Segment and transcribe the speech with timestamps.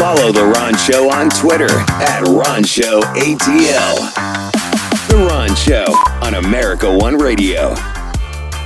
[0.00, 3.96] Follow The Ron Show on Twitter at Ron Show ATL.
[5.08, 5.84] The Ron Show
[6.26, 7.74] on America One Radio.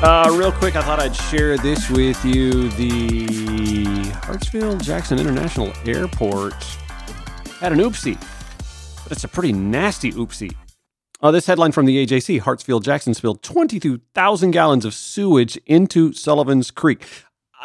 [0.01, 2.69] Uh, real quick, I thought I'd share this with you.
[2.71, 3.27] The
[4.23, 6.55] Hartsfield Jackson International Airport
[7.59, 8.17] had an oopsie,
[9.03, 10.55] but it's a pretty nasty oopsie.
[11.21, 16.71] Uh, this headline from the AJC Hartsfield Jackson spilled 22,000 gallons of sewage into Sullivan's
[16.71, 17.09] Creek.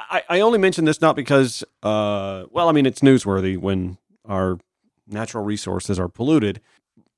[0.10, 4.60] I, I only mention this not because, uh, well, I mean, it's newsworthy when our
[5.08, 6.62] natural resources are polluted.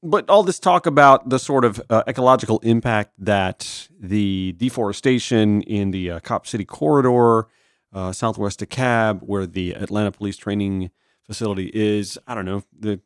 [0.03, 5.91] But all this talk about the sort of uh, ecological impact that the deforestation in
[5.91, 7.47] the uh, Cop City corridor,
[7.93, 10.89] uh, southwest DeKalb, where the Atlanta Police Training
[11.23, 12.99] Facility is, I don't know, the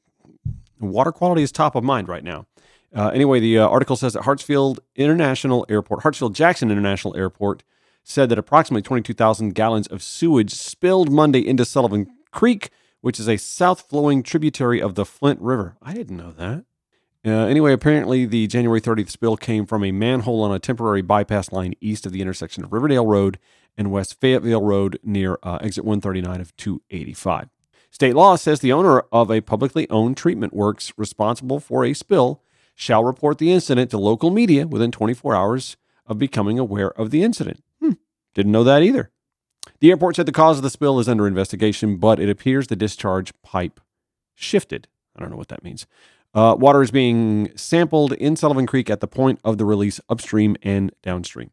[0.79, 2.45] water quality is top of mind right now.
[2.95, 7.63] Uh, anyway, the uh, article says that Hartsfield International Airport, Hartsfield Jackson International Airport,
[8.05, 12.69] said that approximately 22,000 gallons of sewage spilled Monday into Sullivan Creek,
[13.01, 15.75] which is a south flowing tributary of the Flint River.
[15.81, 16.65] I didn't know that.
[17.25, 21.51] Uh, anyway, apparently the January 30th spill came from a manhole on a temporary bypass
[21.51, 23.39] line east of the intersection of Riverdale Road
[23.75, 27.49] and West Fayetteville Road near uh, exit 139 of 285.
[27.89, 32.43] State law says the owner of a publicly owned treatment works responsible for a spill
[32.75, 37.23] shall report the incident to local media within 24 hours of becoming aware of the
[37.23, 37.63] incident.
[38.35, 39.09] Didn't know that either.
[39.79, 42.75] The airport said the cause of the spill is under investigation, but it appears the
[42.75, 43.79] discharge pipe
[44.35, 44.87] shifted.
[45.15, 45.87] I don't know what that means.
[46.33, 50.57] Uh, water is being sampled in Sullivan Creek at the point of the release upstream
[50.61, 51.51] and downstream.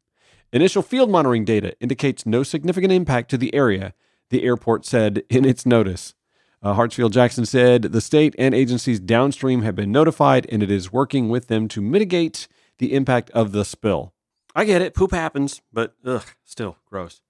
[0.53, 3.95] Initial field monitoring data indicates no significant impact to the area,
[4.31, 6.15] the airport said in its notice.
[6.63, 10.93] Uh, Hartsfield Jackson said the state and agencies downstream have been notified and it is
[10.93, 14.12] working with them to mitigate the impact of the spill.
[14.55, 17.21] I get it, poop happens, but ugh, still gross.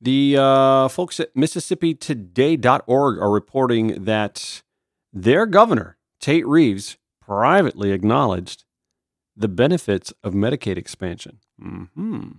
[0.00, 4.62] The uh, folks at MississippiToday.org are reporting that
[5.12, 8.64] their governor, Tate Reeves, privately acknowledged
[9.36, 11.38] the benefits of Medicaid expansion.
[11.60, 12.30] Mm-hmm.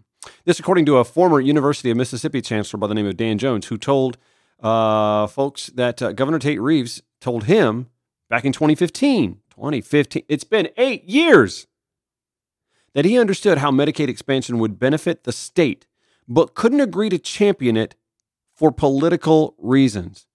[0.46, 3.68] This, according to a former University of Mississippi chancellor by the name of Dan Jones,
[3.68, 4.18] who told
[4.62, 7.90] uh, folks that uh, Governor Tate Reeves told him
[8.30, 9.40] back in 2015.
[9.50, 10.24] 2015.
[10.28, 11.68] It's been eight years
[12.94, 15.88] that he understood how Medicaid expansion would benefit the state,
[16.28, 17.96] but couldn't agree to champion it
[18.56, 20.28] for political reasons.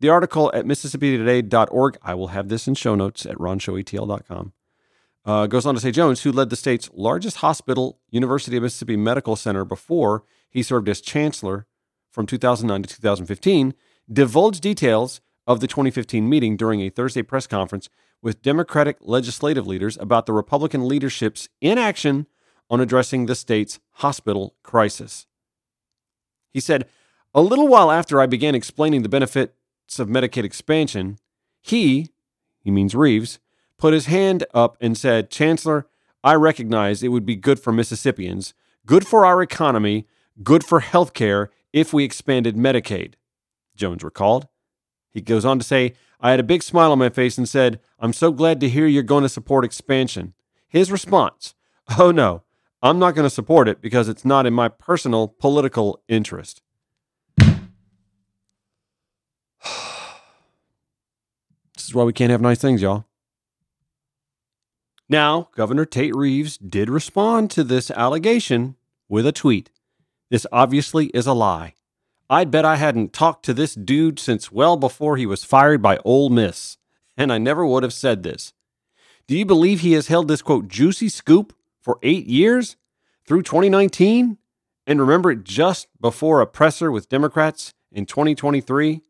[0.00, 4.52] The article at MississippiToday.org, I will have this in show notes at ronshowatl.com,
[5.24, 8.96] uh, goes on to say Jones, who led the state's largest hospital, University of Mississippi
[8.96, 11.66] Medical Center, before he served as chancellor
[12.10, 13.74] from 2009 to 2015,
[14.10, 17.88] divulged details of the 2015 meeting during a Thursday press conference
[18.20, 22.26] with Democratic legislative leaders about the Republican leadership's inaction
[22.68, 25.26] on addressing the state's hospital crisis.
[26.52, 26.86] He said,
[27.34, 31.16] A little while after I began explaining the benefits of Medicaid expansion,
[31.62, 32.08] he,
[32.60, 33.38] he means Reeves,
[33.78, 35.86] put his hand up and said, Chancellor,
[36.22, 38.52] I recognize it would be good for Mississippians,
[38.84, 40.06] good for our economy,
[40.42, 43.14] good for health care if we expanded Medicaid,
[43.74, 44.46] Jones recalled.
[45.12, 47.80] He goes on to say, I had a big smile on my face and said,
[47.98, 50.34] I'm so glad to hear you're going to support expansion.
[50.68, 51.54] His response,
[51.98, 52.42] Oh no,
[52.82, 56.62] I'm not going to support it because it's not in my personal political interest.
[57.38, 57.48] this
[61.76, 63.06] is why we can't have nice things, y'all.
[65.08, 68.76] Now, Governor Tate Reeves did respond to this allegation
[69.08, 69.70] with a tweet.
[70.30, 71.74] This obviously is a lie.
[72.30, 75.98] I'd bet I hadn't talked to this dude since well before he was fired by
[76.04, 76.76] Ole Miss,
[77.16, 78.52] and I never would have said this.
[79.26, 82.76] Do you believe he has held this quote juicy scoop for eight years
[83.26, 84.38] through 2019?
[84.86, 89.02] And remember it just before a presser with Democrats in 2023?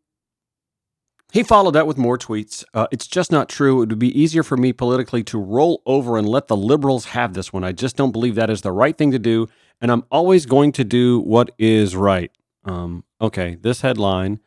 [1.33, 2.65] He followed that with more tweets.
[2.73, 3.83] Uh, it's just not true.
[3.83, 7.35] It would be easier for me politically to roll over and let the liberals have
[7.35, 7.65] this one.
[7.65, 9.47] I just don't believe that is the right thing to do.
[9.81, 12.33] And I'm always going to do what is right.
[12.65, 14.41] Um, okay, this headline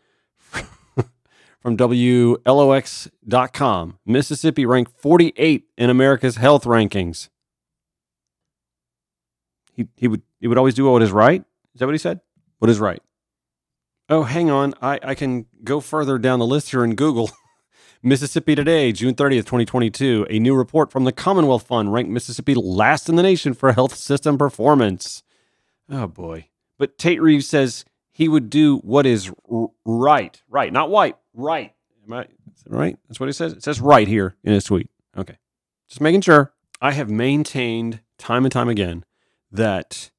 [1.59, 2.39] from WLOX.com
[4.05, 7.29] Mississippi ranked 48 in America's health rankings.
[9.73, 11.43] He, he, would, he would always do what is right?
[11.73, 12.21] Is that what he said?
[12.59, 13.01] What is right?
[14.09, 14.73] Oh, hang on.
[14.81, 17.31] I, I can go further down the list here in Google.
[18.03, 20.25] Mississippi Today, June 30th, 2022.
[20.29, 23.95] A new report from the Commonwealth Fund ranked Mississippi last in the nation for health
[23.95, 25.23] system performance.
[25.89, 26.47] Oh, boy.
[26.77, 27.85] But Tate Reeves says
[28.21, 29.31] he would do what is
[29.83, 30.43] right.
[30.47, 30.71] Right.
[30.71, 31.17] Not white.
[31.33, 31.73] Right.
[32.05, 32.27] Am I
[32.67, 32.95] right?
[33.07, 33.51] That's what he says.
[33.51, 34.91] It says right here in his tweet.
[35.17, 35.39] Okay.
[35.89, 36.53] Just making sure.
[36.79, 39.05] I have maintained time and time again
[39.51, 40.11] that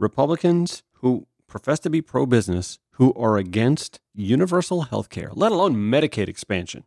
[0.00, 5.76] Republicans who profess to be pro business who are against universal health care, let alone
[5.76, 6.82] Medicaid expansion,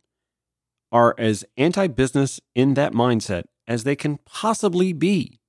[0.92, 5.40] are as anti business in that mindset as they can possibly be.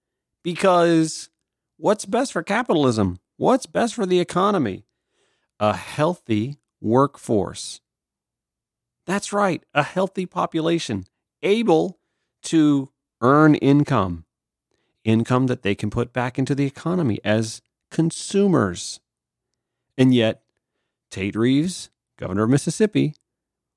[0.45, 1.29] Because
[1.75, 3.17] what's best for capitalism?
[3.37, 4.83] What's best for the economy?
[5.59, 7.81] A healthy workforce.
[9.05, 11.05] That's right, a healthy population
[11.43, 11.99] able
[12.43, 12.89] to
[13.21, 14.25] earn income,
[15.03, 17.61] income that they can put back into the economy as
[17.91, 18.99] consumers.
[19.99, 20.41] And yet,
[21.11, 23.13] Tate Reeves, governor of Mississippi,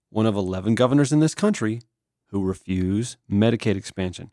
[0.08, 1.82] one of 11 governors in this country
[2.28, 4.30] who refuse Medicaid expansion.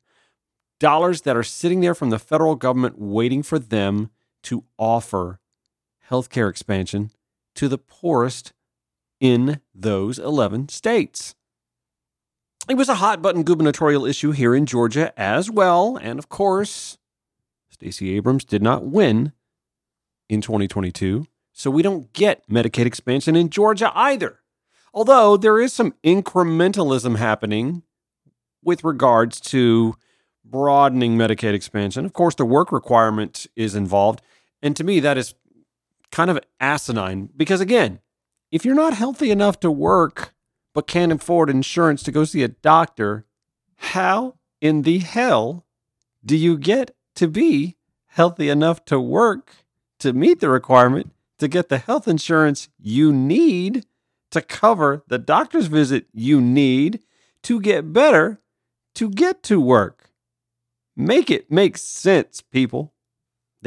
[0.79, 4.09] Dollars that are sitting there from the federal government waiting for them
[4.47, 5.39] to offer
[6.09, 7.11] healthcare expansion
[7.53, 8.53] to the poorest
[9.19, 11.35] in those 11 states.
[12.69, 15.97] It was a hot button gubernatorial issue here in Georgia as well.
[15.97, 16.97] And of course,
[17.69, 19.33] Stacey Abrams did not win
[20.29, 21.27] in 2022.
[21.51, 24.39] So we don't get Medicaid expansion in Georgia either.
[24.93, 27.83] Although there is some incrementalism happening
[28.63, 29.95] with regards to
[30.49, 32.05] broadening Medicaid expansion.
[32.05, 34.21] Of course, the work requirement is involved.
[34.61, 35.35] And to me, that is
[36.11, 37.99] kind of asinine because, again,
[38.51, 40.33] if you're not healthy enough to work
[40.73, 43.25] but can't afford insurance to go see a doctor,
[43.77, 45.65] how in the hell
[46.23, 47.77] do you get to be
[48.07, 49.55] healthy enough to work
[49.99, 53.85] to meet the requirement to get the health insurance you need
[54.31, 57.01] to cover the doctor's visit you need
[57.43, 58.41] to get better
[58.95, 60.11] to get to work?
[60.95, 62.93] Make it make sense, people.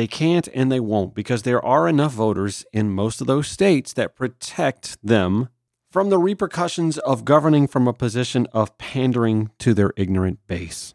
[0.01, 3.93] They can't and they won't because there are enough voters in most of those states
[3.93, 5.51] that protect them
[5.91, 10.95] from the repercussions of governing from a position of pandering to their ignorant base.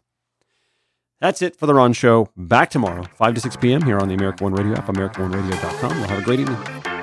[1.20, 2.30] That's it for the Ron Show.
[2.36, 3.82] Back tomorrow, 5 to 6 p.m.
[3.82, 5.98] here on the American One Radio app, AmericanOneRadio.com.
[6.00, 6.95] We'll have a great evening.